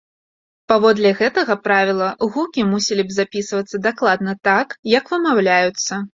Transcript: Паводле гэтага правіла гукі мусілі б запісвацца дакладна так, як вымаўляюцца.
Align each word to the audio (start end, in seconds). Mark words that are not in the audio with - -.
Паводле 0.71 1.11
гэтага 1.19 1.55
правіла 1.67 2.07
гукі 2.33 2.65
мусілі 2.71 3.07
б 3.11 3.17
запісвацца 3.19 3.83
дакладна 3.87 4.35
так, 4.51 4.77
як 4.97 5.15
вымаўляюцца. 5.15 6.03